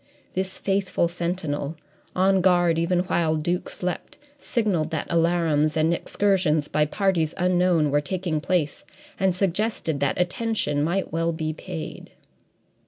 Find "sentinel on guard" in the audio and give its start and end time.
1.07-2.79